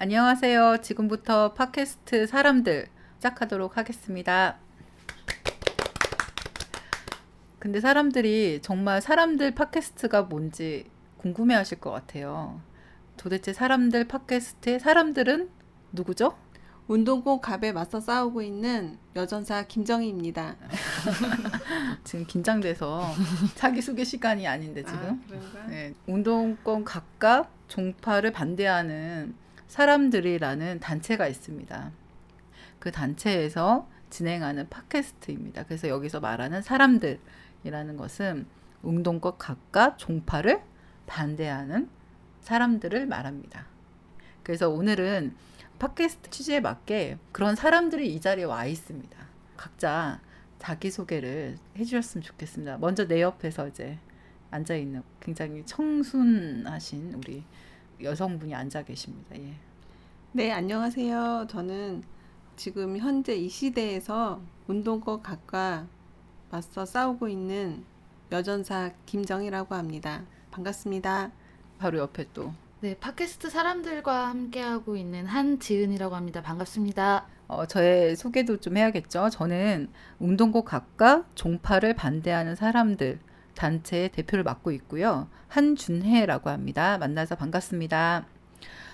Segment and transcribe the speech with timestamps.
[0.00, 0.78] 네, 안녕하세요.
[0.80, 4.56] 지금부터 팟캐스트 사람들 시작하도록 하겠습니다.
[7.58, 10.86] 근데 사람들이 정말 사람들 팟캐스트가 뭔지
[11.18, 12.62] 궁금해 하실 것 같아요.
[13.18, 15.50] 도대체 사람들 팟캐스트의 사람들은
[15.92, 16.34] 누구죠?
[16.88, 20.56] 운동복 갑에 맞서 싸우고 있는 여전사 김정희입니다.
[22.04, 23.04] 지금 긴장돼서
[23.54, 25.22] 자기 소개 시간이 아닌데 지금.
[25.62, 25.66] 아?
[25.68, 29.34] 네, 운동권 각각 종파를 반대하는
[29.70, 31.92] 사람들이라는 단체가 있습니다.
[32.80, 35.62] 그 단체에서 진행하는 팟캐스트입니다.
[35.62, 38.46] 그래서 여기서 말하는 사람들이라는 것은
[38.82, 40.60] 운동권 각각 종파를
[41.06, 41.88] 반대하는
[42.40, 43.66] 사람들을 말합니다.
[44.42, 45.36] 그래서 오늘은
[45.78, 49.16] 팟캐스트 취지에 맞게 그런 사람들이 이 자리에 와 있습니다.
[49.56, 50.20] 각자
[50.58, 52.78] 자기소개를 해주셨으면 좋겠습니다.
[52.78, 53.98] 먼저 내 옆에서 이제
[54.50, 57.44] 앉아있는 굉장히 청순하신 우리
[58.02, 59.36] 여성분이 앉아 계십니다.
[59.36, 59.54] 예.
[60.32, 61.46] 네, 안녕하세요.
[61.48, 62.02] 저는
[62.56, 65.86] 지금 현재 이 시대에서 운동권 각과
[66.50, 67.84] 맞서 싸우고 있는
[68.32, 70.24] 여전사 김정희라고 합니다.
[70.50, 71.32] 반갑습니다.
[71.78, 76.40] 바로 옆에 또 네, 팟캐스트 사람들과 함께하고 있는 한지은이라고 합니다.
[76.42, 77.26] 반갑습니다.
[77.48, 79.28] 어, 저의 소개도 좀 해야겠죠.
[79.30, 83.18] 저는 운동복 각각 종파를 반대하는 사람들
[83.60, 85.28] 단체의 대표를 맡고 있고요.
[85.48, 86.96] 한준혜라고 합니다.
[86.96, 88.24] 만나서 반갑습니다.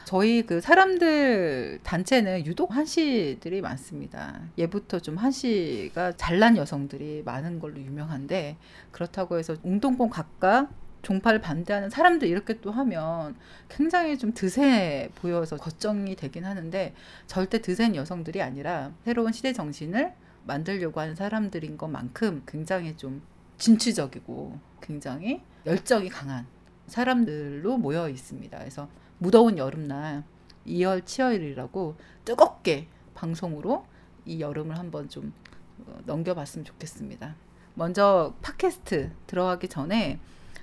[0.04, 4.40] 저희 그 사람들 단체는 유독 한시들이 많습니다.
[4.58, 8.56] 예부터 좀 한시가 잘난 여성들이 많은 걸로 유명한데
[8.90, 10.70] 그렇다고 해서 운동복 각각
[11.02, 13.36] 종파를 반대하는 사람들 이렇게 또 하면
[13.68, 16.92] 굉장히 좀 드세 보여서 걱정이 되긴 하는데
[17.28, 20.12] 절대 드센 여성들이 아니라 새로운 시대 정신을
[20.44, 23.22] 만들려고 하는 사람들인 것만큼 굉장히 좀
[23.58, 26.46] 진취적이고 굉장히 열정이 강한
[26.86, 28.58] 사람들로 모여 있습니다.
[28.58, 30.24] 그래서 무더운 여름날
[30.64, 33.86] 이열 치열이라고 뜨겁게 방송으로
[34.24, 35.32] 이 여름을 한번 좀
[35.86, 37.34] 어, 넘겨봤으면 좋겠습니다.
[37.74, 40.18] 먼저 팟캐스트 들어가기 전에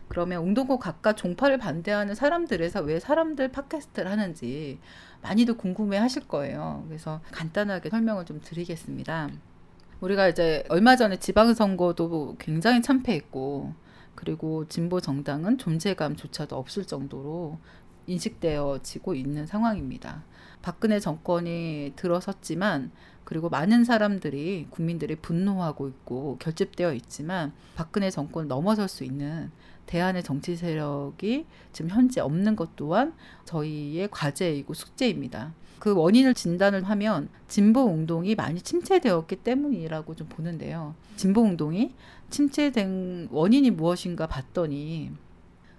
[0.08, 4.80] 그러면 웅동고 각각 종파를 반대하는 사람들에서 왜 사람들 팟캐스트를 하는지
[5.22, 6.84] 많이도 궁금해 하실 거예요.
[6.88, 9.30] 그래서 간단하게 설명을 좀 드리겠습니다.
[10.03, 13.74] 우리가 이제 얼마 전에 지방선거도 굉장히 참패했고,
[14.16, 17.58] 그리고 진보 정당은 존재감조차도 없을 정도로
[18.08, 20.25] 인식되어지고 있는 상황입니다.
[20.62, 22.92] 박근혜 정권이 들어섰지만
[23.24, 29.52] 그리고 많은 사람들이 국민들이 분노하고 있고 결집되어 있지만 박근혜 정권 넘어설 수 있는
[29.85, 33.13] 대안의 정치 세력이 지금 현재 없는 것 또한
[33.45, 35.53] 저희의 과제이고 숙제입니다.
[35.79, 40.95] 그 원인을 진단을 하면 진보 운동이 많이 침체되었기 때문이라고 좀 보는데요.
[41.17, 41.94] 진보 운동이
[42.29, 45.11] 침체된 원인이 무엇인가 봤더니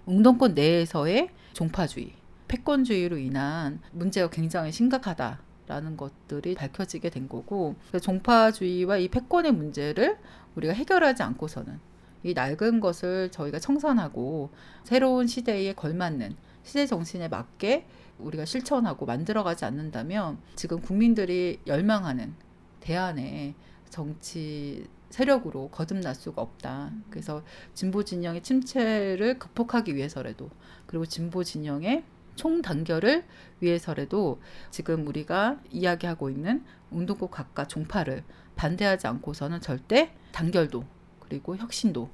[0.05, 2.13] 운동권 내에서의 종파주의,
[2.47, 5.41] 패권주의로 인한 문제가 굉장히 심각하다.
[5.67, 10.17] 라는 것들이 밝혀지게 된 거고 종파주의와 이 패권의 문제를
[10.55, 11.79] 우리가 해결하지 않고서는
[12.25, 14.49] 이 낡은 것을 저희가 청산하고
[14.83, 17.85] 새로운 시대에 걸맞는 시대 정신에 맞게
[18.17, 22.33] 우리가 실천하고 만들어가지 않는다면 지금 국민들이 열망하는
[22.79, 23.53] 대안의
[23.91, 26.91] 정치 세력으로 거듭날 수가 없다.
[27.11, 27.43] 그래서
[27.75, 30.49] 진보 진영의 침체를 극복하기 위해서라도
[30.87, 32.03] 그리고 진보 진영의
[32.33, 33.23] 총 단결을
[33.59, 34.41] 위해서라도
[34.71, 38.23] 지금 우리가 이야기하고 있는 운동국 각과 종파를
[38.55, 40.95] 반대하지 않고서는 절대 단결도
[41.27, 42.09] 그리고 혁신도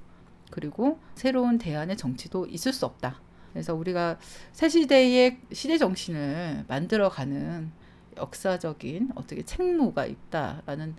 [0.50, 3.22] 그리고 새로운 대안의 정치도 있을 수 없다.
[3.52, 4.18] 그래서 우리가
[4.52, 7.72] 새 시대의 시대 정신을 만들어가는
[8.18, 10.96] 역사적인 어떻게 책무가 있다라는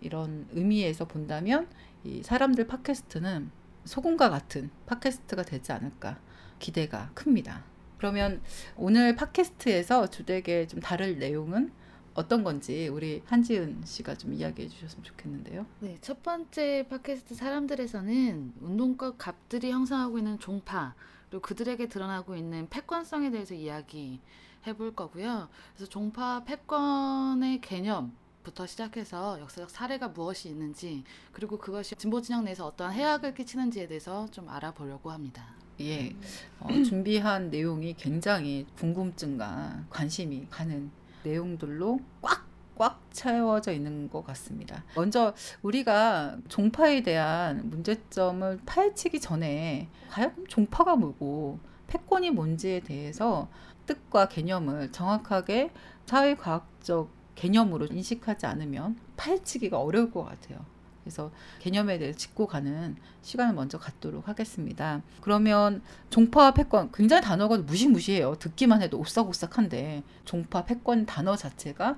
[0.00, 1.68] 이런 의미에서 본다면
[2.04, 3.50] 이 사람들 팟캐스트는
[3.84, 6.18] 소금과 같은 팟캐스트가 되지 않을까
[6.58, 7.64] 기대가 큽니다.
[7.98, 8.42] 그러면
[8.76, 11.72] 오늘 팟캐스트에서 주되게 좀 다룰 내용은
[12.16, 15.66] 어떤 건지 우리 한지은 씨가 좀 이야기해 주셨으면 좋겠는데요.
[15.80, 20.94] 네, 첫 번째 팟캐스트 사람들에서는 운동권 갑들이 형성하고 있는 종파
[21.28, 24.20] 그리고 그들에게 드러나고 있는 패권성에 대해서 이야기
[24.66, 25.48] 해볼 거고요.
[25.74, 32.66] 그래서 종파 패권의 개념 부터 시작해서 역사적 사례가 무엇이 있는지 그리고 그것이 진보 진영 내에서
[32.66, 35.54] 어떠한 해악을 끼치는지에 대해서 좀 알아보려고 합니다.
[35.80, 36.16] 예,
[36.60, 40.90] 어, 준비한 내용이 굉장히 궁금증과 관심이 가는
[41.26, 42.46] 내용들로 꽉
[42.78, 44.84] 꽉 채워져 있는 것 같습니다.
[44.94, 53.48] 먼저 우리가 종파에 대한 문제점을 파헤치기 전에 과연 종파가 뭐고 패권이 뭔지에 대해서
[53.86, 55.70] 뜻과 개념을 정확하게
[56.04, 60.64] 사회과학적 개념으로 인식하지 않으면 파헤치기가 어려울 것 같아요.
[61.06, 61.30] 그래서
[61.60, 65.02] 개념에 대해서 짚고 가는 시간을 먼저 갖도록 하겠습니다.
[65.20, 68.34] 그러면 종파 패권 굉장히 단어가 무시무시해요.
[68.40, 71.96] 듣기만 해도 오싹오싹한데 종파 패권 단어 자체가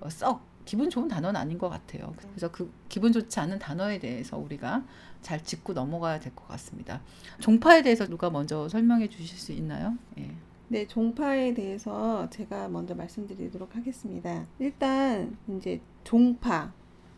[0.00, 2.14] 어, 썩 기분 좋은 단어는 아닌 것 같아요.
[2.30, 4.84] 그래서 그 기분 좋지 않은 단어에 대해서 우리가
[5.20, 7.02] 잘 짚고 넘어가야 될 것 같습니다.
[7.40, 9.96] 종파에 대해서 누가 먼저 설명해 주실 수 있나요?
[10.18, 10.30] 예.
[10.68, 14.46] 네, 종파에 대해서 제가 먼저 말씀드리도록 하겠습니다.
[14.58, 16.72] 일단 이제 종파,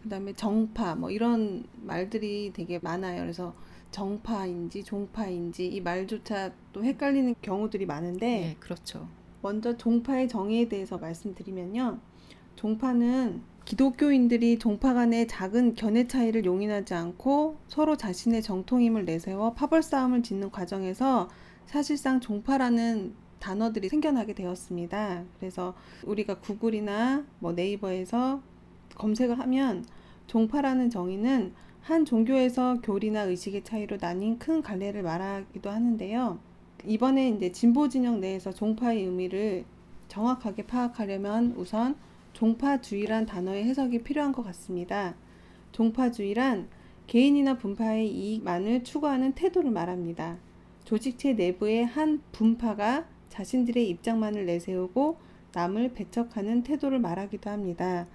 [0.08, 3.20] 그다음에 정파 뭐 이런 말들이 되게 많아요.
[3.20, 3.54] 그래서
[3.90, 9.06] 정파인지 종파인지 이 말조차 또 헷갈리는 경우들이 많은데 네, 그렇죠.
[9.42, 11.98] 먼저 종파의 정의에 대해서 말씀드리면요.
[12.56, 20.22] 종파는 기독교인들이 종파 간의 작은 견해 차이를 용인하지 않고 서로 자신의 정통임을 내세워 파벌 싸움을
[20.22, 21.28] 짓는 과정에서
[21.66, 25.24] 사실상 종파라는 단어들이 생겨나게 되었습니다.
[25.38, 25.74] 그래서
[26.04, 28.42] 우리가 구글이나 뭐 네이버에서
[28.96, 29.84] 검색을 하면
[30.28, 36.38] 종파라는 정의는 한 종교에서 교리나 의식의 차이로 나뉜 큰 갈래를 말하기도 하는데요.
[36.86, 39.64] 이번에 이제 진보 진영 내에서 종파의 의미를
[40.08, 41.96] 정확하게 파악하려면 우선
[42.34, 45.14] 종파주의란 단어의 해석이 필요한 것 같습니다.
[45.72, 46.68] 종파주의란
[47.06, 50.36] 개인이나 분파의 이익만을 추구하는 태도를 말합니다.
[50.84, 55.16] 조직체 내부의 한 분파가 자신들의 입장만을 내세우고
[55.54, 58.06] 남을 배척하는 태도를 말하기도 합니다.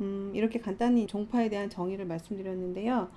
[0.00, 3.08] 음, 이렇게 간단히 종파에 대한 정의를 말씀드렸는데요.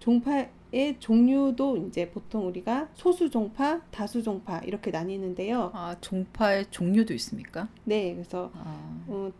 [0.00, 5.70] 종파의 종류도 이제 보통 우리가 소수 종파, 다수 종파 이렇게 나뉘는데요.
[5.72, 7.68] 아, 종파의 종류도 있습니까?
[7.84, 9.30] 네, 그래서 아, 어,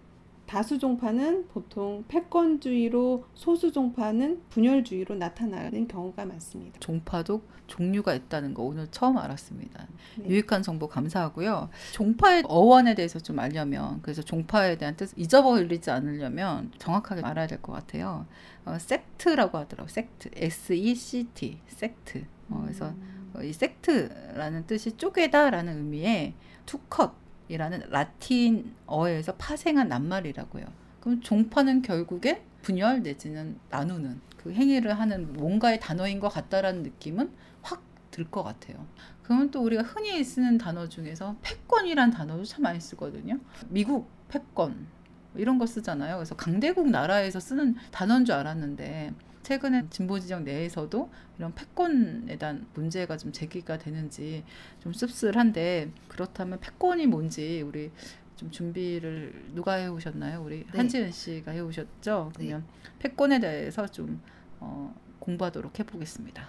[0.47, 6.79] 다수 종파는 보통 패권주의로 소수 종파는 분열주의로 나타나는 경우가 많습니다.
[6.81, 9.87] 종파도 종류가 있다는 거 오늘 처음 알았습니다.
[10.19, 10.29] 네.
[10.29, 11.71] 유익한 정보 감사하고요.
[11.93, 17.73] 종파의 어원에 대해서 좀 알려면 그래서 종파에 대한 뜻 잊어버리지 않으려면 정확하게 알아야 될 것
[17.73, 18.27] 같아요.
[18.67, 19.89] 어, 섹트라고 하더라고.
[19.89, 22.25] 섹트, S-E-C-T, 섹트.
[22.51, 22.93] 어, 그래서
[23.35, 26.35] 어, 이 섹트라는 뜻이 쪼개다라는 의미의
[26.67, 27.13] 투컷
[27.49, 30.65] 이라는 라틴어에서 파생한 낱말이라고요.
[31.01, 37.31] 그럼 종파는 결국에 분열 내지는 나누는 그 행위를 하는 뭔가의 단어인 것 같다라는 느낌은
[37.63, 37.83] 확
[38.15, 38.87] 들 것 같아요.
[39.25, 43.41] 그러면 또 우리가 흔히 쓰는 단어 중에서 패권이란 단어도 참 많이 쓰거든요.
[43.69, 44.87] 미국 패권
[45.35, 46.17] 이런 거 쓰잖아요.
[46.17, 49.13] 그래서 강대국 나라에서 쓰는 단어인 줄 알았는데
[49.45, 54.43] 최근에 진보 지정 내에서도 이런 패권에 대한 문제가 좀 제기가 되는지
[54.81, 57.93] 좀 씁쓸한데 그렇다면 패권이 뭔지 우리
[58.37, 60.43] 좀 준비를 누가 해오셨나요?
[60.43, 60.79] 우리 네.
[60.79, 62.33] 한지은 씨가 해오셨죠?
[62.39, 62.47] 네.
[62.47, 62.67] 그러면
[62.99, 64.21] 패권에 대해서 좀
[64.59, 66.49] 어, 공부하도록 해보겠습니다.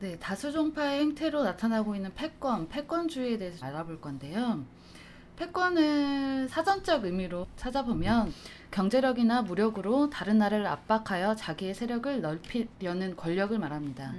[0.00, 4.64] 네, 다수종파의 행태로 나타나고 있는 패권, 패권주의에 대해서 알아볼 건데요.
[5.36, 8.32] 패권을 사전적 의미로 찾아보면
[8.70, 14.12] 경제력이나 무력으로 다른 나라를 압박하여 자기의 세력을 넓히려는 권력을 말합니다.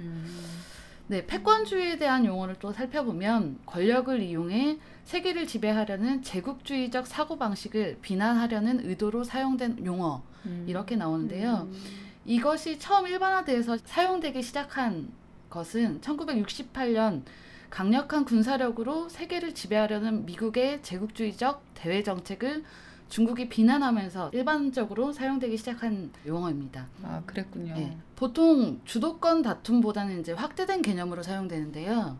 [1.08, 9.86] 네, 패권주의에 대한 용어를 또 살펴보면 권력을 이용해 세계를 지배하려는 제국주의적 사고방식을 비난하려는 의도로 사용된
[9.86, 10.64] 용어 음.
[10.66, 11.68] 이렇게 나오는데요.
[11.70, 11.82] 음,
[12.24, 15.08] 이것이 처음 일반화되어서 사용되기 시작한
[15.48, 17.22] 것은 1968년
[17.70, 22.64] 강력한 군사력으로 세계를 지배하려는 미국의 제국주의적 대외 정책을
[23.08, 26.86] 중국이 비난하면서 일반적으로 사용되기 시작한 용어입니다.
[27.04, 27.74] 아 그랬군요.
[27.76, 32.16] 예, 보통 주도권 다툼보다는 이제 확대된 개념으로 사용되는데요.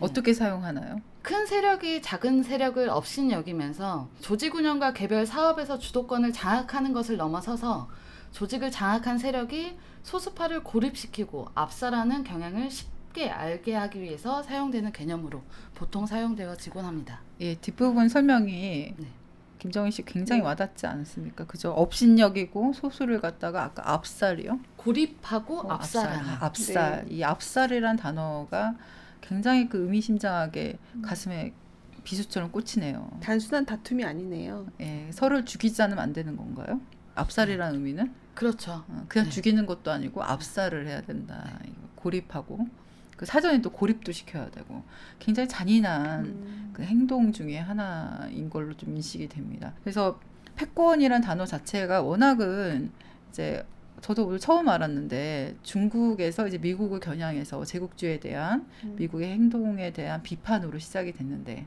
[0.00, 1.00] 어떻게 사용하나요?
[1.22, 7.88] 큰 세력이 작은 세력을 업신 여기면서 조직 운영과 개별 사업에서 주도권을 장악하는 것을 넘어서서
[8.32, 15.42] 조직을 장악한 세력이 소수파를 고립시키고 압살하는 경향을 쉽게 알게 하기 위해서 사용되는 개념으로
[15.74, 17.20] 보통 사용되어지곤 합니다.
[17.40, 19.06] 예, 뒷부분 설명이 네.
[19.58, 20.46] 김정희 씨 굉장히 네.
[20.46, 21.46] 와닿지 않습니까?
[21.46, 21.70] 그죠?
[21.72, 24.60] 업신여기고 소수를 갖다가 아까 압살이요?
[24.76, 26.18] 고립하고 어, 압살하는.
[26.18, 26.36] 압살.
[26.42, 27.06] 아, 압살.
[27.10, 28.76] 이 압살이란 단어가
[29.20, 31.52] 굉장히 그 의미심장하게 가슴에
[32.04, 33.18] 비수처럼 꽂히네요.
[33.20, 34.66] 단순한 다툼이 아니네요.
[34.80, 36.80] 예, 서로를 죽이지 않으면 안 되는 건가요?
[37.16, 38.84] 압살이라는 의미는 그렇죠.
[38.88, 39.30] 어, 그냥 네.
[39.30, 41.58] 죽이는 것도 아니고 압살을 해야 된다.
[41.64, 42.68] 이거 고립하고
[43.16, 44.82] 그 사전에 또 고립도 시켜야 되고
[45.18, 49.72] 굉장히 잔인한 음, 그 행동 중에 하나인 걸로 좀 인식이 됩니다.
[49.82, 50.20] 그래서
[50.56, 52.90] 패권이란 단어 자체가 워낙은
[53.30, 53.64] 이제
[54.02, 58.96] 저도 오늘 처음 알았는데 중국에서 이제 미국을 겨냥해서 제국주의에 대한 음.
[58.98, 61.66] 미국의 행동에 대한 비판으로 시작이 됐는데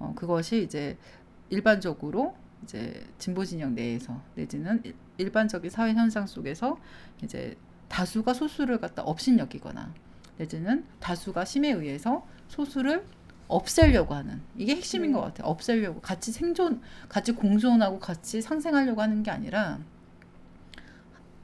[0.00, 0.96] 어, 그것이 이제
[1.50, 6.76] 일반적으로 이제 진보 진영 내에서 내지는 일- 일반적인 사회 현상 속에서
[7.22, 7.56] 이제
[7.88, 9.92] 다수가 소수를 갖다 업신여기거나
[10.44, 13.04] 내지는 다수가 힘에 의해서 소수를
[13.46, 15.18] 없애려고 하는 이게 핵심인 네.
[15.18, 15.48] 것 같아요.
[15.48, 19.78] 없애려고 같이 생존, 같이 공존하고 같이 상생하려고 하는 게 아니라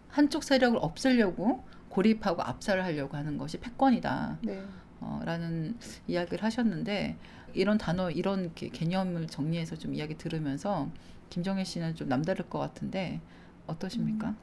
[0.08, 4.38] 한쪽 세력을 없애려고 고립하고 압살을 하려고 하는 것이 패권이다.
[4.42, 4.64] 네.
[5.00, 5.76] 어, 라는
[6.06, 7.16] 이야기를 하셨는데
[7.52, 10.88] 이런 단어 이런 개- 개념을 정리해서 좀 이야기 들으면서
[11.28, 13.20] 김정혜 씨는 좀 남다를 것 같은데
[13.66, 14.34] 어떠십니까?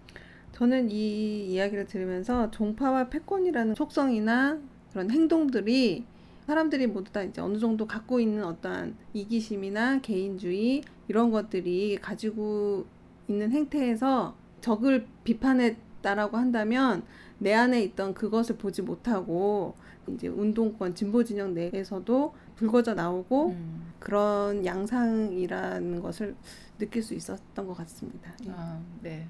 [0.54, 4.60] 저는 이 이야기를 들으면서 종파와 패권이라는 속성이나
[4.92, 6.06] 그런 행동들이
[6.46, 12.86] 사람들이 모두 다 이제 어느 정도 갖고 있는 어떠한 이기심이나 개인주의 이런 것들이 가지고
[13.28, 17.04] 있는 행태에서 적을 비판했다라고 한다면
[17.40, 19.76] 내 안에 있던 그것을 보지 못하고
[20.08, 23.94] 이제 운동권 진보 진영 내에서도 불거져 나오고 음.
[24.00, 26.36] 그런 양상이라는 것을
[26.78, 28.32] 느낄 수 있었던 것 같습니다.
[28.46, 28.52] 예.
[28.52, 29.28] 아, 네.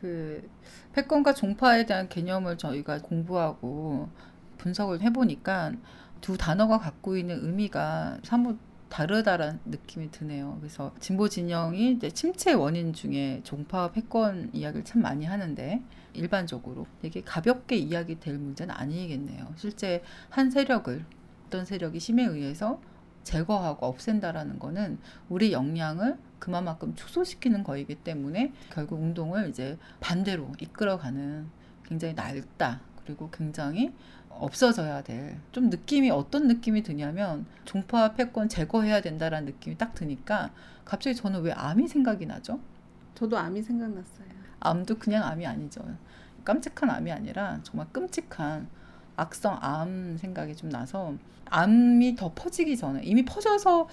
[0.00, 0.48] 그
[0.92, 4.08] 패권과 종파에 대한 개념을 저희가 공부하고
[4.58, 5.72] 분석을 해보니까
[6.20, 10.56] 두 단어가 갖고 있는 의미가 사뭇 다르다라는 느낌이 드네요.
[10.60, 15.82] 그래서 진보 진영이 이제 침체 원인 중에 종파와 패권 이야기를 참 많이 하는데
[16.14, 19.52] 일반적으로 되게 가볍게 이야기 될 문제는 아니겠네요.
[19.56, 21.04] 실제 한 세력을
[21.46, 22.80] 어떤 세력이 힘에 의해서
[23.28, 31.46] 제거하고 없앤다라는 거는 우리 역량을 그만큼 축소시키는 거이기 때문에 결국 운동을 이제 반대로 이끌어가는
[31.84, 33.92] 굉장히 낡다 그리고 굉장히
[34.30, 40.50] 없어져야 될 좀 느낌이 어떤 느낌이 드냐면 종파 패권 제거해야 된다라는 느낌이 딱 드니까
[40.86, 42.60] 갑자기 저는 왜 암이 생각이 나죠?
[43.14, 44.28] 저도 암이 생각났어요.
[44.60, 45.82] 암도 그냥 암이 아니죠.
[46.44, 48.68] 깜찍한 암이 아니라 정말 끔찍한
[49.18, 51.14] 악성 암 생각이 좀 나서
[51.46, 53.88] 암이 더 퍼지기 전에 이미 퍼져서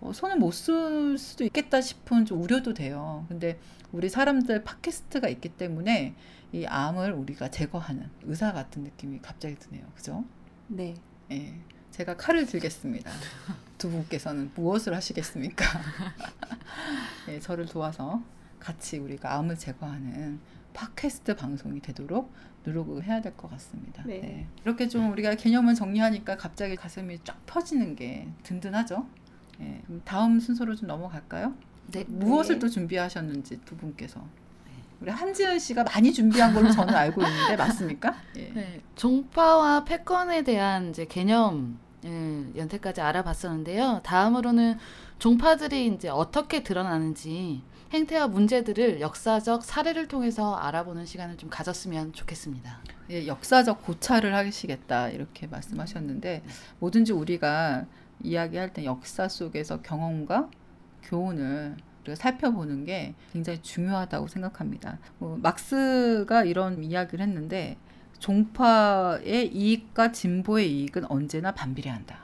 [0.00, 3.24] 어, 손을 못 쓸 수도 있겠다 싶은 좀 우려도 돼요.
[3.28, 3.58] 근데
[3.92, 6.14] 우리 사람들 팟캐스트가 있기 때문에
[6.52, 9.84] 이 암을 우리가 제거하는 의사 같은 느낌이 갑자기 드네요.
[9.94, 10.24] 그죠?
[10.68, 10.94] 네.
[11.30, 11.54] 예.
[11.90, 13.10] 제가 칼을 들겠습니다.
[13.78, 15.64] 두 분께서는 무엇을 하시겠습니까?
[17.28, 18.22] 예, 저를 도와서
[18.58, 20.40] 같이 우리가 암을 제거하는
[20.72, 22.32] 팟캐스트 방송이 되도록
[22.64, 24.02] 노력을 해야 될 것 같습니다.
[24.06, 24.18] 네.
[24.20, 24.46] 네.
[24.64, 29.06] 이렇게 좀 우리가 개념을 정리하니까 갑자기 가슴이 쫙 펴지는 게 든든하죠.
[29.60, 31.54] 예, 그럼 다음 순서로 좀 넘어갈까요?
[31.88, 32.04] 네.
[32.08, 34.24] 무엇을 또 준비하셨는지 두 분께서.
[35.00, 38.14] 우리 한지은 씨가 많이 준비한 걸로 저는 알고 있는데 맞습니까?
[38.36, 38.52] 예.
[38.54, 44.00] 네, 종파와 패권에 대한 이제 개념 을 연태까지 알아봤었는데요.
[44.04, 44.76] 다음으로는
[45.18, 47.62] 종파들이 이제 어떻게 드러나는지
[47.94, 52.80] 행태와 문제들을 역사적 사례를 통해서 알아보는 시간을 좀 가졌으면 좋겠습니다.
[53.10, 56.42] 예, 역사적 고찰을 하시겠다 이렇게 말씀하셨는데
[56.80, 57.86] 뭐든지 우리가
[58.20, 60.50] 이야기할 때 역사 속에서 경험과
[61.04, 64.98] 교훈을 우리가 살펴보는 게 굉장히 중요하다고 생각합니다.
[65.20, 67.76] 어, 막스가 이런 이야기를 했는데
[68.18, 72.18] 종파의 이익과 진보의 이익은 언제나 반비례한다.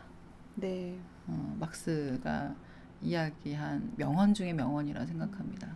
[0.56, 0.98] 네.
[1.28, 2.56] 어, 막스가
[3.02, 5.68] 이야기한 명언 중에 명언이라 생각합니다.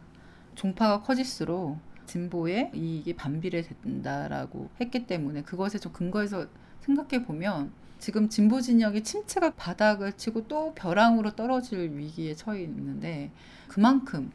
[0.54, 6.47] 종파가 커질수록 진보의 이익이 반비례된다라고 했기 때문에 그것에 좀 근거해서
[6.81, 13.31] 생각해 보면 지금 진보 진영의 침체가 바닥을 치고 또 벼랑으로 떨어질 위기에 처해 있는데
[13.69, 14.31] 그만큼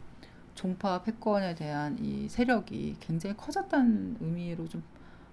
[0.56, 4.84] 종파 패권에 대한 이 세력이 굉장히 커졌다는 의미로 좀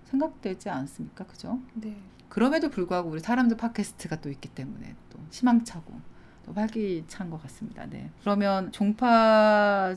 [0.04, 1.25] 생각되지 않습니까?
[1.25, 1.60] 그죠?
[1.75, 1.96] 네.
[2.28, 6.15] 그럼에도 불구하고 우리 사람들 팟캐스트가 또 있기 때문에 또 희망차고 또
[6.54, 7.86] 활기찬 것 같습니다.
[7.86, 8.10] 네.
[8.20, 9.96] 그러면 종파주의와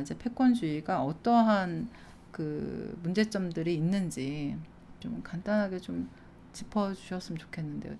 [0.00, 1.88] 이제 패권주의가 어떠한
[2.30, 4.56] 그 문제점들이 있는지
[5.00, 6.08] 좀 간단하게 좀
[6.52, 7.96] 짚어주셨으면 좋겠는데요.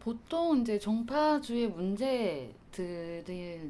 [0.00, 2.52] 보통 이제 종파주의 문제들을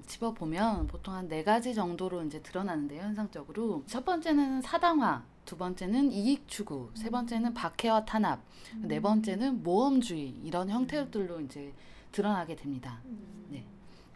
[0.06, 3.82] 짚어보면 보통 한 네 가지 정도로 이제 드러나는데요, 현상적으로.
[3.86, 8.40] 첫 번째는 사당화, 두 번째는 이익 추구, 세 번째는 박해와 탄압,
[8.82, 11.72] 네 번째는 모험주의 이런 형태들로 이제
[12.12, 13.00] 드러나게 됩니다.
[13.48, 13.64] 네.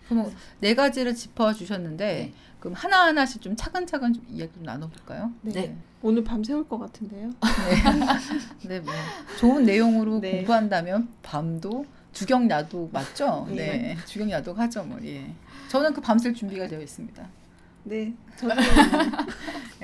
[0.09, 2.33] 그럼 네 가지를 짚어주셨는데 네.
[2.61, 5.33] 그럼 하나 하나씩 좀 차근차근 좀 이야기 좀 나눠볼까요?
[5.43, 5.53] 네.
[5.53, 5.77] 네.
[6.03, 7.31] 오늘 밤 새울 것 같은데요.
[8.67, 8.93] 네, 뭐
[9.39, 10.37] 좋은 내용으로 네.
[10.39, 13.47] 공부한다면 밤도 주경야도 맞죠?
[13.49, 13.55] 네.
[13.55, 15.35] 네, 주경야도 하죠, 뭐 예.
[15.69, 17.29] 저는 그 밤샐 준비가 되어 있습니다.
[17.85, 18.15] 네.
[18.37, 18.63] 저도 네,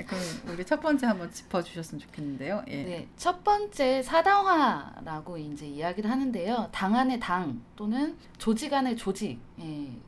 [0.05, 2.65] 그럼 우리 첫 번째 한번 짚어주셨으면 좋겠는데요.
[2.69, 2.83] 예.
[2.83, 6.69] 네, 첫 번째 사당화라고 이제 이야기를 하는데요.
[6.73, 9.39] 당 안의 당 또는 조직 안의 조직의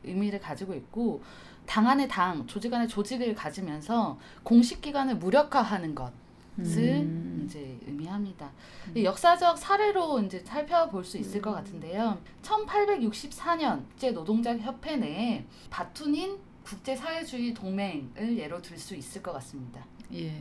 [0.03, 1.21] 의미를 가지고 있고
[1.65, 6.13] 당 안의 당, 조직 안의 조직을 가지면서 공식 기관을 무력화하는 것을
[6.57, 7.43] 음.
[7.45, 8.51] 이제 의미합니다.
[8.95, 11.55] 이 역사적 사례로 이제 살펴볼 수 있을 것 음.
[11.55, 12.17] 같은데요.
[12.41, 19.85] 1864년 국제 노동자 협회 내에 바투닌 국제사회주의 동맹을 예로 들 수 있을 것 같습니다.
[20.13, 20.31] 예.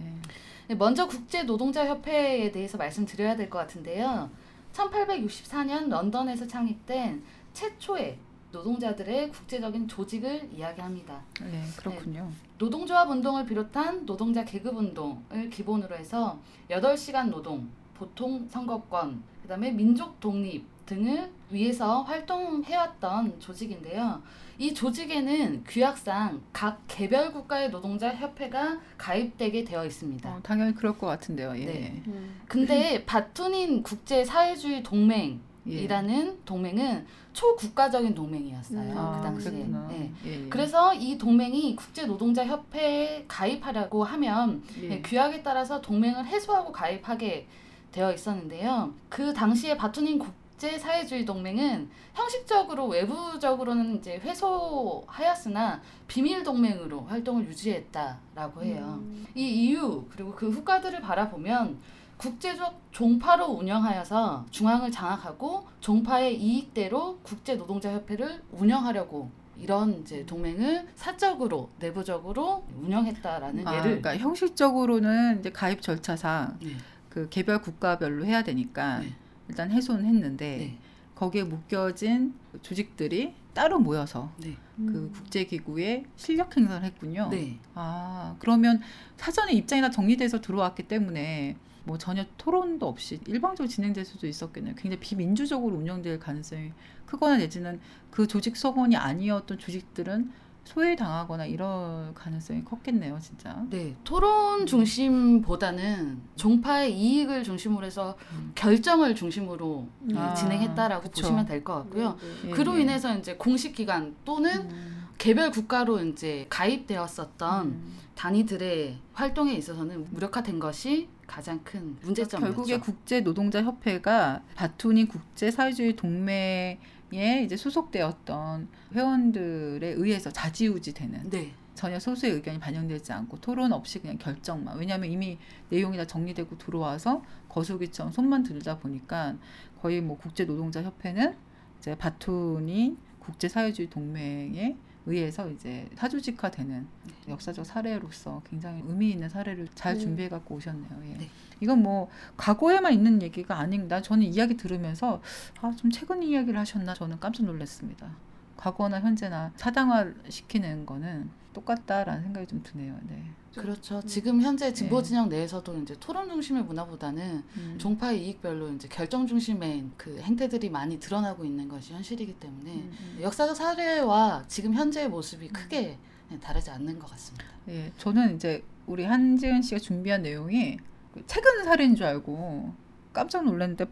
[0.68, 4.30] 네, 먼저 국제 노동자 협회에 대해서 말씀드려야 될 것 같은데요.
[4.72, 8.18] 1864년 런던에서 창립된 최초의
[8.52, 11.22] 노동자들의 국제적인 조직을 이야기합니다.
[11.40, 12.30] 네, 그렇군요.
[12.58, 16.38] 노동조합 운동을 비롯한 노동자 계급 운동을 기본으로 해서
[16.70, 24.22] 8시간 노동, 보통 선거권, 그다음에 민족 독립 등을 위해서 활동해왔던 조직인데요.
[24.58, 30.28] 이 조직에는 규약상 각 개별 국가의 노동자 협회가 가입되게 되어 있습니다.
[30.28, 31.56] 어, 당연히 그럴 것 같은데요.
[31.56, 31.64] 예.
[31.64, 32.02] 네.
[32.06, 32.40] 음.
[32.46, 36.36] 근데 바투닌 국제 사회주의 동맹이라는 예.
[36.44, 38.92] 동맹은 초국가적인 동맹이었어요.
[38.92, 38.98] 음.
[38.98, 39.50] 아, 그 당시에.
[39.50, 40.12] 네.
[40.26, 40.48] 예, 예.
[40.48, 44.88] 그래서 이 동맹이 국제 노동자 협회에 가입하려고 하면 예.
[44.88, 47.46] 네, 규약에 따라서 동맹을 해소하고 가입하게
[47.90, 48.94] 되어 있었는데요.
[49.08, 58.62] 그 당시에 바투닌 국 제 사회주의 동맹은 형식적으로 외부적으로는 이제 회소하였으나 비밀 동맹으로 활동을 유지했다라고
[58.62, 59.00] 해요.
[59.00, 59.26] 음.
[59.34, 61.80] 이 이유 그리고 그 후과들을 바라보면
[62.16, 71.70] 국제적 종파로 운영하여서 중앙을 장악하고 종파의 이익대로 국제 노동자 협회를 운영하려고 이런 이제 동맹을 사적으로
[71.80, 76.76] 내부적으로 운영했다라는 아, 예를 그러니까 형식적으로는 이제 가입 절차상 네.
[77.08, 79.16] 그 개별 국가별로 해야 되니까 네.
[79.48, 80.78] 일단 해소는 했는데 네.
[81.14, 84.56] 거기에 묶여진 조직들이 따로 모여서 네.
[84.76, 85.12] 그 음.
[85.12, 87.28] 국제기구에 실력 행사를 했군요.
[87.30, 87.58] 네.
[87.74, 88.80] 아 그러면
[89.16, 94.74] 사전에 입장이 다 정리돼서 들어왔기 때문에 뭐 전혀 토론도 없이 일방적으로 진행될 수도 있었겠네요.
[94.74, 96.72] 굉장히 비민주적으로 운영될 가능성이
[97.06, 97.80] 크거나 내지는
[98.10, 100.32] 그 조직 서원이 아니었던 조직들은
[100.64, 103.64] 소외당하거나 이럴 가능성이 컸겠네요, 진짜.
[103.68, 103.94] 네.
[104.04, 108.52] 토론 중심보다는 종파의 이익을 중심으로 해서 음.
[108.54, 110.16] 결정을 중심으로 음.
[110.16, 111.22] 아, 진행했다라고 그쵸.
[111.22, 112.16] 보시면 될 것 같고요.
[112.20, 112.48] 네, 네.
[112.48, 112.82] 예, 그로 예.
[112.82, 117.92] 인해서 이제 공식 기관 또는 음, 개별 국가로 이제 가입되었었던 음.
[118.14, 122.54] 단위들의 활동에 있어서는 무력화된 것이 가장 큰 문제점이었죠.
[122.54, 126.78] 결국에 국제 노동자 협회가 바투닌 국제 사회주의 동맹
[127.14, 133.98] 에 이제 소속되었던 회원들에 의해서 자지우지 되는 네, 전혀 소수의 의견이 반영되지 않고 토론 없이
[133.98, 134.78] 그냥 결정만.
[134.78, 139.36] 왜냐하면 이미 내용이 다 정리되고 들어와서 거수기처럼 손만 들다 보니까
[139.80, 141.36] 거의 뭐 국제 노동자 협회는
[141.78, 146.86] 이제 바투닌 국제 사회주의 동맹에 의해서 이제 사조직화되는
[147.28, 150.00] 역사적 사례로서 굉장히 의미 있는 사례를 잘 네.
[150.00, 151.02] 준비해 갖고 오셨네요.
[151.06, 151.14] 예.
[151.18, 151.28] 네.
[151.60, 154.00] 이건 뭐 과거에만 있는 얘기가 아닙니다.
[154.02, 155.20] 저는 이야기 들으면서
[155.60, 158.08] 아 좀 최근 이야기를 하셨나 저는 깜짝 놀랐습니다.
[158.56, 162.96] 과거나 현재나 사당화 시키는 거는 똑같다라는 생각이 좀 드네요.
[163.08, 163.24] 네.
[163.54, 164.00] 그렇죠.
[164.02, 165.08] 지금 현재 진보 네.
[165.08, 167.74] 진영 내에서도 이제 토론 중심의 문화보다는 음.
[167.78, 173.18] 종파의 이익별로 이제 결정 중심의 그 행태들이 많이 드러나고 있는 것이 현실이기 때문에 음, 음.
[173.20, 175.98] 역사적 사례와 지금 현재의 모습이 크게
[176.40, 177.44] 다르지 않는 것 같습니다.
[177.68, 180.78] 예, 저는 이제 우리 한지은 씨가 준비한 내용이
[181.12, 182.72] 그 최근 사례인 줄 알고
[183.12, 183.84] 깜짝 놀랐는데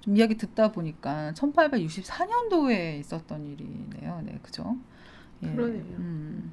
[0.00, 4.22] 좀 이야기 듣다 보니까 1864년도에 있었던 일이네요.
[4.24, 4.76] 네, 그죠?
[5.42, 5.82] 예, 그러네요.
[5.82, 6.52] 음,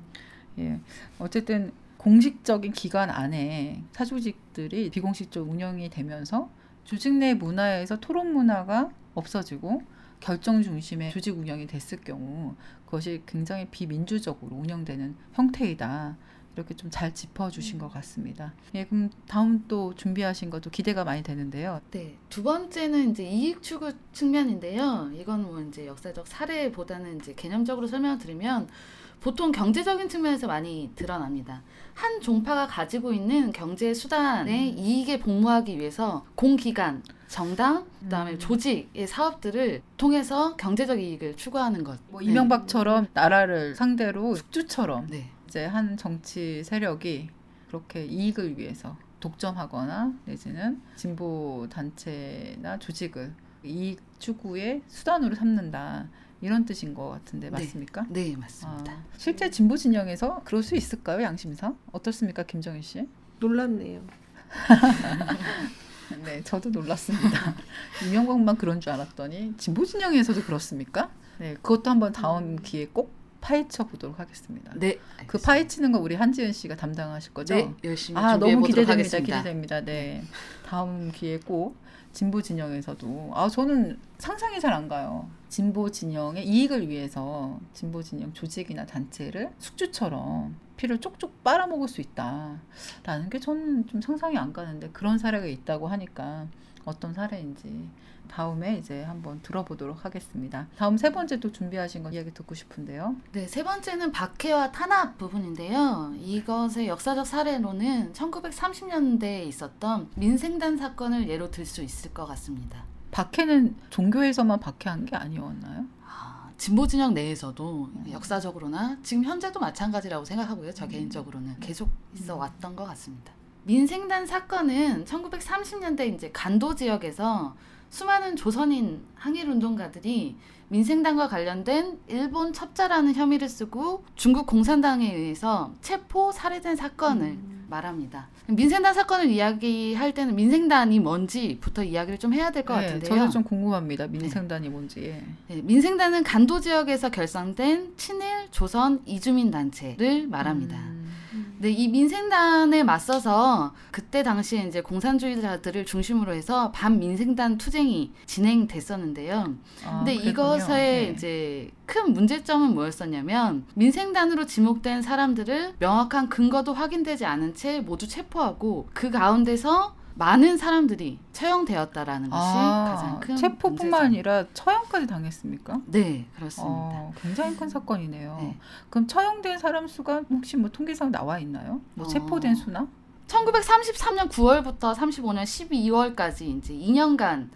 [0.58, 0.80] 예,
[1.19, 1.71] 어쨌든
[2.06, 6.52] 공식적인 기관 안에 사조직들이 비공식적으로 운영이 되면서
[6.84, 9.82] 조직 내 문화에서 토론 문화가 없어지고
[10.20, 12.54] 결정 중심의 조직 운영이 됐을 경우
[12.86, 16.15] 그것이 굉장히 비민주적으로 운영되는 형태이다.
[16.56, 18.54] 이렇게 좀 잘 짚어주신 것 같습니다.
[18.76, 21.82] 예, 그럼 다음 또 준비하신 것도 기대가 많이 되는데요.
[21.89, 25.12] 네, 두 번째는 이제 이익 추구 측면인데요.
[25.15, 28.70] 이건 뭐 이제 역사적 사례보다는 이제 개념적으로 설명을 드리면
[29.19, 31.63] 보통 경제적인 측면에서 많이 드러납니다.
[31.93, 34.78] 한 종파가 가지고 있는 경제 수단의 음.
[34.78, 38.39] 이익에 복무하기 위해서 공기관, 정당, 그다음에 음.
[38.39, 41.99] 조직의 사업들을 통해서 경제적 이익을 추구하는 것.
[42.10, 42.28] 뭐 네.
[42.28, 45.32] 이명박처럼 나라를 상대로 숙주처럼 네.
[45.47, 47.30] 이제 한 정치 세력이
[47.67, 56.08] 그렇게 이익을 위해서 독점하거나 내지는 진보 단체나 조직을 이익 추구의 수단으로 삼는다
[56.41, 57.52] 이런 뜻인 것 같은데 네.
[57.52, 58.06] 맞습니까?
[58.10, 58.91] 네, 맞습니다.
[58.91, 61.78] 아, 실제 진보 진영에서 그럴 수 있을까요, 양심상?
[61.91, 63.08] 어떻습니까, 김정일 씨?
[63.39, 64.02] 놀랍네요.
[66.24, 67.56] 네, 저도 놀랐습니다.
[68.08, 71.10] 이명박만 그런 줄 알았더니 진보 진영에서도 그렇습니까?
[71.39, 74.71] 네, 그것도 한번 다음 기회에 꼭 파헤쳐 보도록 하겠습니다.
[74.76, 74.95] 네.
[74.95, 75.45] 그 알겠습니다.
[75.45, 77.56] 파헤치는 거 우리 한지은 씨가 담당하실 거죠?
[77.56, 78.93] 네, 열심히 아 준비해 보도록 기대됩니다.
[78.93, 79.38] 하겠습니다.
[79.38, 79.82] 기대됩니다.
[79.82, 80.24] 네.
[80.65, 81.76] 다음 기회에 꼭
[82.15, 85.30] 진보 진영에서도 아 저는 상상이 잘 안 가요.
[85.49, 93.38] 진보 진영의 이익을 위해서 진보 진영 조직이나 단체를 숙주처럼 피를 쪽쪽 빨아먹을 수 있다라는 게
[93.39, 96.47] 저는 좀 상상이 안 가는데 그런 사례가 있다고 하니까
[96.86, 97.89] 어떤 사례인지
[98.28, 100.68] 다음에 이제 한번 들어보도록 하겠습니다.
[100.78, 103.16] 다음 세 번째 또 준비하신 거 이야기 듣고 싶은데요.
[103.34, 106.14] 네, 세 번째는 박해와 탄압 부분인데요.
[106.20, 112.84] 이것의 역사적 사례로는 1930년대에 있었던 민생단 사건을 예로 들 수 있을 것 같습니다.
[113.12, 115.86] 박해는 종교에서만 박해한 게 아니었나요?
[116.06, 118.06] 아, 진보 진영 내에서도 음.
[118.12, 120.72] 역사적으로나 지금 현재도 마찬가지라고 생각하고요.
[120.74, 120.90] 저 음.
[120.90, 123.32] 개인적으로는 계속 있어 왔던 것 같습니다.
[123.64, 127.56] 민생단 사건은 1930년대 이제 간도 지역에서
[127.96, 130.36] 수많은 조선인 항일 운동가들이
[130.68, 137.66] 민생당과 관련된 일본 첩자라는 혐의를 쓰고 중국 공산당에 의해서 체포 살해된 사건을 음.
[137.70, 138.28] 말합니다.
[138.48, 143.16] 민생단 사건을 이야기할 때는 민생단이 뭔지부터 이야기를 좀 해야 될것 네, 같은데요.
[143.18, 144.08] 저도 좀 궁금합니다.
[144.08, 145.02] 민생단이 뭔지.
[145.02, 145.24] 예.
[145.48, 150.76] 네, 민생단은 간도 지역에서 결성된 친일 조선 이주민 단체를 말합니다.
[150.76, 151.05] 음.
[151.36, 151.56] 음.
[151.60, 159.56] 네, 이 민생단에 맞서서 그때 당시에 이제 공산주의자들을 중심으로 해서 반민생단 투쟁이 진행됐었는데요.
[159.86, 160.32] 아, 근데 그랬군요.
[160.32, 161.13] 이것의 네.
[161.15, 169.12] 이제 큰 문제점은 뭐였었냐면 민생단으로 지목된 사람들을 명확한 근거도 확인되지 않은 채 모두 체포하고 그
[169.12, 173.93] 가운데서 많은 사람들이 처형되었다라는 것이 가장 큰 아, 체포뿐만 문제점.
[174.06, 175.82] 아니라 처형까지 당했습니까?
[175.88, 176.73] 네 그렇습니다.
[176.73, 178.38] 어, 굉장히 큰 사건이네요.
[178.39, 178.58] 네.
[178.89, 181.82] 그럼 처형된 사람 수가 혹시 뭐 통계상 나와 있나요?
[181.95, 182.10] 뭐 어.
[182.10, 182.88] 체포된 수나?
[183.28, 187.49] 1933년 9월부터 35년 12월까지 이제 2년간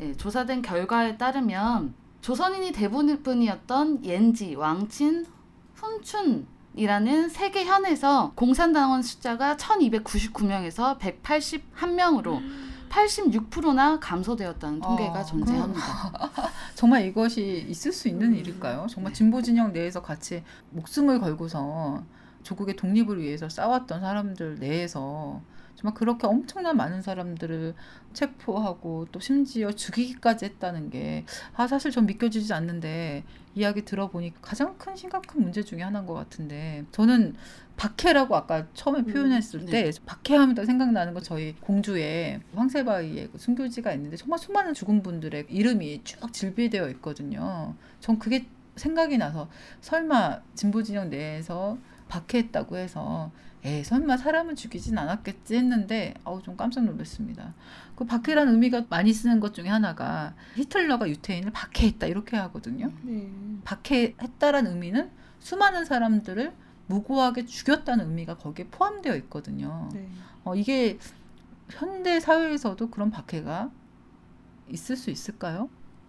[0.00, 5.26] 예, 조사된 결과에 따르면 조선인이 대부분이었던 옌지, 왕친,
[5.74, 12.40] 훈춘 이라는 세 개 현에서 공산당원 숫자가 1299명에서 181명으로
[12.90, 15.82] 86%나 감소되었다는 통계가 아, 존재합니다.
[16.74, 18.34] 정말 이것이 있을 수 있는 음.
[18.36, 18.86] 일일까요?
[18.90, 19.16] 정말 네.
[19.16, 22.04] 진보 진영 내에서 같이 목숨을 걸고서
[22.42, 25.40] 조국의 독립을 위해서 싸웠던 사람들 내에서
[25.76, 27.74] 정말 그렇게 엄청난 많은 사람들을
[28.12, 34.96] 체포하고 또 심지어 죽이기까지 했다는 게 아, 사실 전 믿겨지지 않는데 이야기 들어보니 가장 큰
[34.96, 37.34] 심각한 문제 중에 하나인 것 같은데 저는
[37.76, 44.16] 박해라고 아까 처음에 음, 표현했을 때 박해하면 생각나는 거 저희 공주에 황새바위에 그 순교지가 있는데
[44.16, 47.74] 정말 수많은 죽은 분들의 이름이 쭉 질비되어 있거든요.
[48.00, 49.48] 전 그게 생각이 나서
[49.80, 53.30] 설마 진보 진영 내에서 박해했다고 해서
[53.66, 57.52] 에 설마 사람을 죽이진 않았겠지 했는데 아우 좀 깜짝 놀랐습니다.
[57.96, 62.92] 그 박해라는 의미가 많이 쓰는 것 중에 하나가 히틀러가 유태인을 박해했다 이렇게 하거든요.
[63.02, 63.28] 네.
[63.64, 66.52] 박해했다라는 의미는 수많은 사람들을
[66.86, 69.88] 무고하게 죽였다는 의미가 거기에 포함되어 있거든요.
[69.92, 70.08] 네.
[70.44, 71.00] 어, 이게
[71.68, 73.72] 현대 사회에서도 그런 박해가
[74.68, 75.68] 있을 수 있을까요?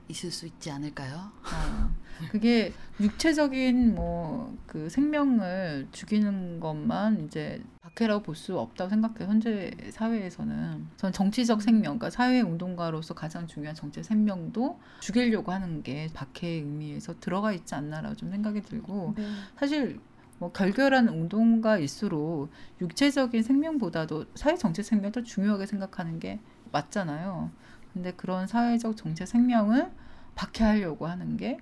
[0.10, 1.32] 있을 수 있지 않을까요?
[1.41, 1.91] 어,
[2.32, 9.27] 그게 육체적인 뭐 그 생명을 죽이는 것만 이제 박해라고 볼 수 없다고 생각해요.
[9.27, 16.08] 현재 사회에서는 전 정치적 생명, 그러니까 사회 운동가로서 가장 중요한 정치 생명도 죽이려고 하는 게
[16.13, 19.27] 박해의 의미에서 들어가 있지 않나라고 좀 생각이 들고 네.
[19.58, 19.99] 사실
[20.38, 26.39] 뭐 결결한 운동가일수록 육체적인 생명보다도 사회 정치 생명을 더 중요하게 생각하는 게
[26.71, 27.49] 맞잖아요.
[27.93, 29.89] 근데 그런 사회적 정치 생명을
[30.36, 31.58] 박해하려고 하는 게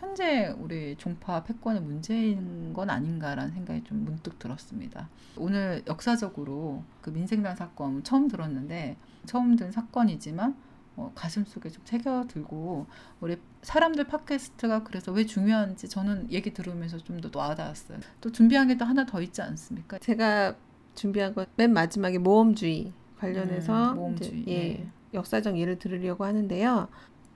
[0.00, 5.10] 현재 우리 종파 패권의 문제인 건 아닌가라는 생각이 좀 문득 들었습니다.
[5.36, 10.56] 오늘 역사적으로 그 민생단 사건 처음 들었는데 처음 든 사건이지만
[10.96, 12.86] 어, 가슴 속에 좀 새겨들고
[13.20, 17.98] 우리 사람들 팟캐스트가 그래서 왜 중요한지 저는 얘기 들으면서 좀 더 와닿았어요.
[18.22, 19.98] 또 준비한 게 또 하나 더 있지 않습니까?
[19.98, 20.56] 제가
[20.94, 24.44] 준비한 건 맨 마지막에 모험주의 관련해서 음, 모험주의.
[24.48, 24.90] 예, 네.
[25.12, 26.88] 역사적 예를 들으려고 하는데요.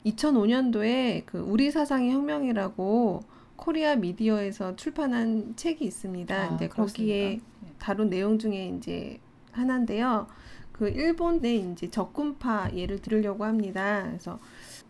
[0.05, 3.23] 2005년도에 그 우리 사상의 혁명이라고
[3.57, 6.35] 코리아 미디어에서 출판한 책이 있습니다.
[6.35, 6.85] 아, 이제 그렇습니까?
[6.87, 7.41] 거기에
[7.79, 9.19] 다룬 내용 중에 이제
[9.53, 10.27] 하나인데요.
[10.73, 14.03] 그 일본의 이제 적군파 예를 들으려고 합니다.
[14.07, 14.41] 그래서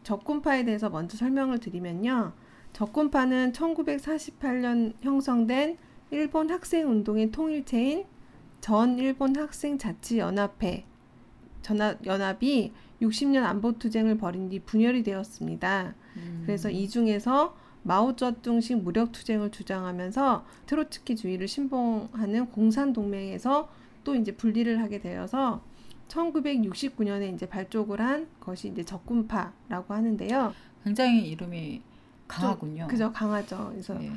[0.02, 2.32] 적군파에 대해서 먼저 설명을 드리면요.
[2.72, 5.76] 적군파는 1948년 형성된
[6.10, 8.04] 일본 학생 운동의 통일체인
[8.60, 10.84] 전 일본 학생 자치 연합회
[11.60, 12.72] 전합 연합이
[13.06, 15.94] 60년 안보 투쟁을 벌인 뒤 분열이 되었습니다.
[16.16, 16.42] 음.
[16.46, 23.68] 그래서 이 중에서 마오쩌둥식 무력 투쟁을 주장하면서 트로츠키주의를 신봉하는 공산 동맹에서
[24.04, 25.62] 또 이제 분리를 하게 되어서
[26.08, 30.54] 1969년에 이제 발족을 한 것이 이제 적군파라고 하는데요.
[30.82, 31.82] 굉장히 이름이
[32.26, 32.86] 강하군요.
[32.88, 33.70] 그죠 강하죠.
[33.72, 34.10] 그래서 예.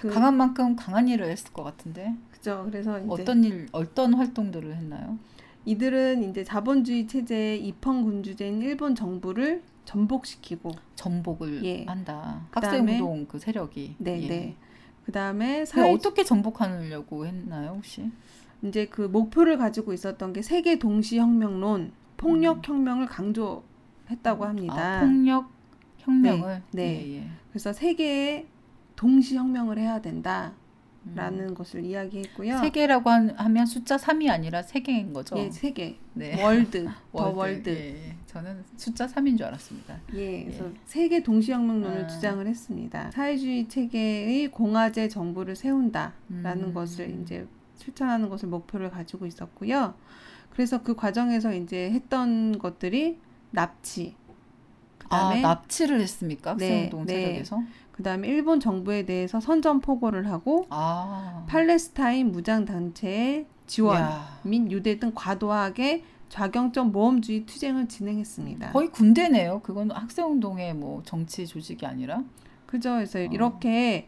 [0.00, 2.64] 그, 강한 만큼 강한 일을 했을 것 같은데 그죠.
[2.70, 5.18] 그래서 어떤 일, 어떤 활동들을 했나요?
[5.64, 11.84] 이들은 이제 자본주의 체제의 입헌군주제인 일본 정부를 전복시키고 전복을 예.
[11.84, 12.46] 한다.
[12.50, 13.96] 학생운동 그 세력이.
[13.98, 14.28] 네, 예.
[14.28, 14.56] 네.
[15.06, 18.10] 그다음에 사회 어떻게 전복하려고 했나요, 혹시?
[18.62, 22.62] 이제 그 목표를 가지고 있었던 게 세계 동시 혁명론, 폭력 음.
[22.64, 24.98] 혁명을 강조했다고 합니다.
[24.98, 25.50] 아, 폭력
[25.98, 26.62] 혁명을.
[26.72, 27.06] 네, 네.
[27.06, 27.30] 예, 예.
[27.50, 28.46] 그래서 세계에
[28.96, 30.52] 동시 혁명을 해야 된다
[31.14, 31.54] 라는 음.
[31.54, 32.58] 것을 이야기했고요.
[32.58, 35.36] 세계라고 한- 하면 숫자 3이 아니라 세계인 거죠.
[35.38, 35.98] 예, 세계.
[36.14, 36.42] 네.
[36.42, 37.70] world, the world.
[37.70, 38.14] 예, 예.
[38.26, 39.98] 저는 숫자 3인 줄 알았습니다.
[40.14, 40.72] 예, 그래서 예.
[40.84, 42.06] 세계 동시혁명론을 아.
[42.06, 43.10] 주장을 했습니다.
[43.10, 46.74] 사회주의 체계의 공화제 정부를 세운다라는 음.
[46.74, 49.94] 것을 이제 실천하는 것을 목표를 가지고 있었고요.
[50.50, 53.18] 그래서 그 과정에서 이제 했던 것들이
[53.50, 54.17] 납치, 아,
[55.08, 56.56] 그다음에 납치를 했습니까?
[56.56, 57.42] 네, 학생운동 네.
[57.92, 61.44] 그다음에 일본 정부에 대해서 선전 포고를 하고 아.
[61.48, 64.38] 팔레스타인 무장 단체의 지원 야.
[64.44, 68.72] 및 유대 등 과도하게 좌경적 모험주의 투쟁을 진행했습니다.
[68.72, 69.60] 거의 군대네요.
[69.62, 72.22] 그건 학생운동의 뭐 정치 조직이 아니라.
[72.66, 72.94] 그죠.
[72.94, 73.22] 그래서 어.
[73.22, 74.06] 이렇게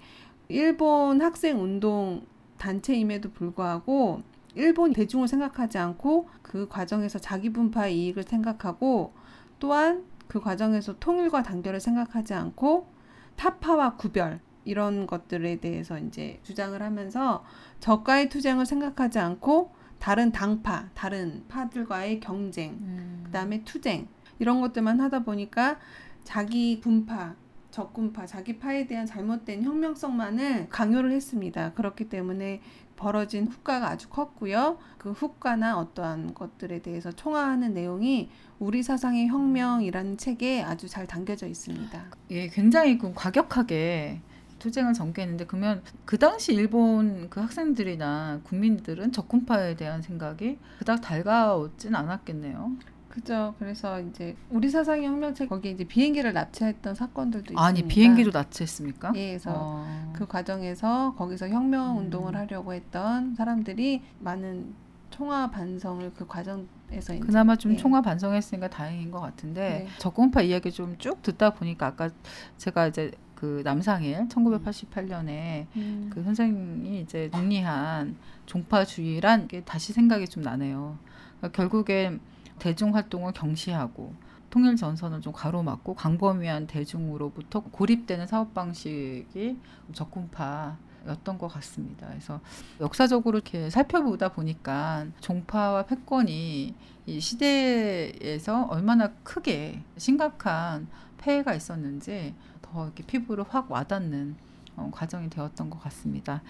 [0.49, 2.23] 일본 학생 운동
[2.59, 4.23] 단체임에도 불구하고
[4.55, 9.13] 일본 대중을 생각하지 않고 그 과정에서 자기 분파의 이익을 생각하고
[9.59, 12.87] 또한 그 과정에서 통일과 단결을 생각하지 않고
[13.35, 17.45] 타파와 구별 이런 것들에 대해서 이제 주장을 하면서
[17.81, 23.23] 적과의 투쟁을 생각하지 않고 다른 당파, 다른 파들과의 경쟁, 음.
[23.27, 24.07] 그다음에 투쟁
[24.39, 25.81] 이런 것들만 하다 보니까
[26.23, 27.35] 자기 분파,
[27.73, 31.73] 적군파, 자기 파에 대한 잘못된 혁명성만을 강요를 했습니다.
[31.73, 32.61] 그렇기 때문에
[33.01, 34.77] 벌어진 후과가 아주 컸고요.
[34.99, 42.05] 그 후과나 어떠한 것들에 대해서 총화하는 내용이 우리 사상의 혁명이라는 책에 아주 잘 담겨져 있습니다.
[42.31, 44.21] 예, 굉장히 그 과격하게
[44.59, 52.73] 투쟁을 전개했는데 그러면 그 당시 일본 그 학생들이나 국민들은 적군파에 대한 생각이 그닥 달가오진 않았겠네요.
[53.11, 53.55] 그죠.
[53.59, 57.63] 그래서 이제 우리 사상의 혁명책 거기에 이제 비행기를 납치했던 사건들도 있습니다.
[57.63, 59.13] 아니 비행기도 납치했습니까?
[59.17, 60.13] 예, 그래서 어.
[60.15, 62.05] 그 과정에서 거기서 혁명 음.
[62.05, 64.75] 운동을 하려고 했던 사람들이 많은
[65.11, 67.77] 총화 반성을 그 과정에서 그나마 좀 예.
[67.77, 69.89] 총화 반성했으니까 다행인 것 같은데 네.
[69.99, 72.11] 적군파 이야기 좀 쭉 듣다 보니까 아까
[72.59, 80.43] 제가 이제 그 남상일 1988년에 음, 그 선생님이 이제 정리한 종파주의란 게 다시 생각이 좀
[80.43, 80.99] 나네요.
[81.39, 82.19] 그러니까 결국에
[82.61, 84.15] 대중 활동을 경시하고
[84.51, 89.59] 통일 전선을 좀 가로막고 광범위한 대중으로부터 고립되는 사업 방식이
[89.93, 92.09] 적군파 였던 것 같습니다.
[92.09, 92.41] 그래서
[92.81, 96.75] 역사적으로 이렇게 살펴보다 보니까 종파와 패권이
[97.07, 104.37] 이 시대에서 얼마나 크게 심각한 폐해가 있었는지 더 이렇게 피부로 확 와닿는
[104.77, 106.43] 어, 과정이 되었던 것 같습니다.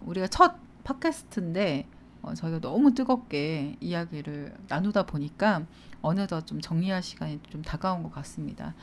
[0.00, 1.86] 우리가 첫 팟캐스트인데
[2.22, 5.64] 어, 저희가 너무 뜨겁게 이야기를 나누다 보니까
[6.02, 8.74] 어느덧 좀 정리할 시간이 좀 다가온 것 같습니다.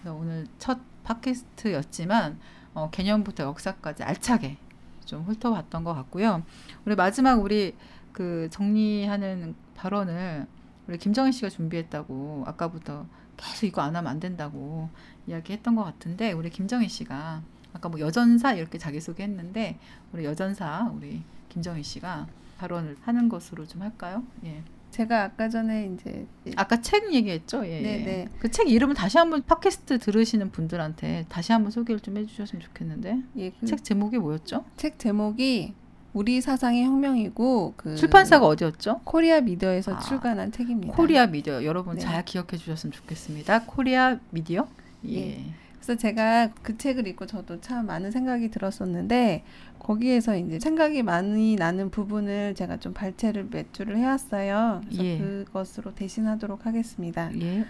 [0.00, 2.38] 그래서 오늘 첫 팟캐스트였지만
[2.74, 4.56] 어, 개념부터 역사까지 알차게
[5.04, 6.42] 좀 훑어봤던 것 같고요.
[6.84, 7.74] 우리 마지막 우리
[8.12, 10.46] 그 정리하는 발언을
[10.86, 14.88] 우리 김정희 씨가 준비했다고 아까부터 계속 이거 안 하면 안 된다고
[15.26, 19.78] 이야기했던 것 같은데 우리 김정희 씨가 아까 뭐 여전사 이렇게 자기소개했는데
[20.12, 22.26] 우리 여전사 우리 김정희 씨가
[22.58, 24.22] 발언을 하는 것으로 좀 할까요?
[24.44, 24.62] 예.
[24.90, 27.66] 제가 아까 전에 이제 아까 책 얘기했죠?
[27.66, 27.80] 예.
[27.80, 28.28] 네, 네.
[28.40, 33.50] 그 책 이름을 다시 한번 팟캐스트 들으시는 분들한테 다시 한번 소개를 좀 해주셨으면 좋겠는데 예,
[33.50, 34.64] 그책 책, 제목이 뭐였죠?
[34.98, 35.72] 제목이
[36.12, 39.00] 우리 사상의 혁명이고 그 출판사가 어디였죠?
[39.04, 40.94] 코리아 미디어에서 아, 출간한 책입니다.
[40.94, 42.00] 코리아 미디어 여러분 네.
[42.02, 43.62] 잘 기억해 주셨으면 좋겠습니다.
[43.64, 44.68] 코리아 미디어
[45.08, 45.16] 예.
[45.16, 45.44] 예.
[45.82, 49.42] 그래서 제가 그 책을 읽고 저도 참 많은 생각이 들었었는데
[49.80, 54.82] 거기에서 이제 생각이 많이 나는 부분을 제가 좀 발췌를 몇 줄을 해왔어요.
[54.84, 55.18] 그래서 예.
[55.18, 57.32] 그것으로 대신하도록 하겠습니다.
[57.40, 57.64] 예.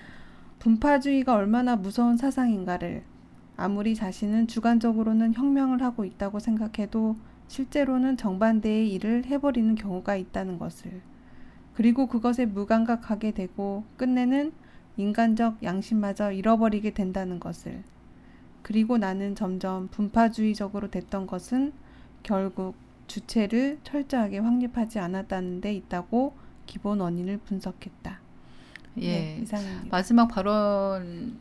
[0.58, 3.02] 분파주의가 얼마나 무서운 사상인가를
[3.56, 7.16] 아무리 자신은 주관적으로는 혁명을 하고 있다고 생각해도
[7.48, 11.00] 실제로는 정반대의 일을 해버리는 경우가 있다는 것을
[11.72, 14.52] 그리고 그것에 무감각하게 되고 끝내는
[14.98, 17.82] 인간적 양심마저 잃어버리게 된다는 것을
[18.62, 21.72] 그리고 나는 점점 분파주의적으로 됐던 것은
[22.22, 22.74] 결국
[23.06, 26.34] 주체를 철저하게 확립하지 않았다는 데 있다고
[26.66, 28.20] 기본 원인을 분석했다.
[28.98, 29.00] 예.
[29.00, 29.88] 네, 이상입니다.
[29.90, 31.34] 마지막 발언을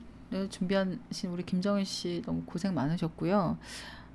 [0.50, 3.58] 준비하신 우리 김정은 씨 너무 고생 많으셨고요.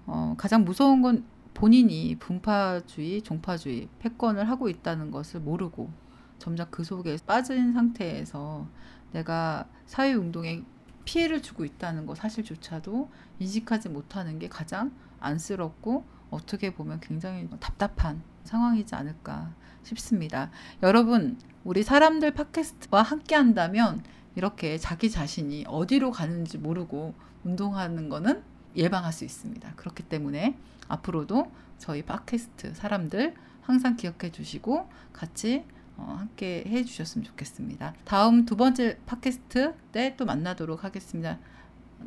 [0.07, 5.91] 어, 가장 무서운 건 본인이 분파주의, 종파주의, 패권을 하고 있다는 것을 모르고
[6.39, 8.67] 점점 그 속에 빠진 상태에서
[9.13, 10.63] 내가 사회운동에
[11.07, 18.95] 피해를 주고 있다는 것 사실조차도 인식하지 못하는 게 가장 안쓰럽고 어떻게 보면 굉장히 답답한 상황이지
[18.95, 20.51] 않을까 싶습니다.
[20.83, 24.03] 여러분, 우리 사람들 팟캐스트와 함께 한다면
[24.35, 27.15] 이렇게 자기 자신이 어디로 가는지 모르고
[27.45, 28.43] 운동하는 거는
[28.75, 29.75] 예방할 수 있습니다.
[29.77, 37.95] 그렇기 때문에 앞으로도 저희 팟캐스트 사람들 항상 기억해 주시고 같이 어, 함께 해 주셨으면 좋겠습니다.
[38.05, 41.39] 다음 두 번째 팟캐스트 때 또 만나도록 하겠습니다.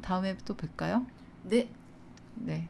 [0.01, 1.05] 다음에 또 뵐까요?
[1.43, 1.69] 네.
[2.35, 2.67] 네.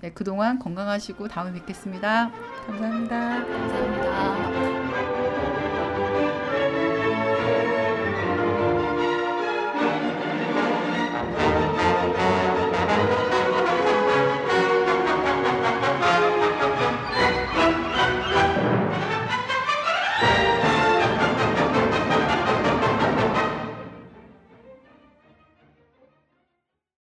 [0.00, 2.30] 네, 그동안 건강하시고 다음에 뵙겠습니다.
[2.66, 3.44] 감사합니다.
[3.44, 5.27] 감사합니다.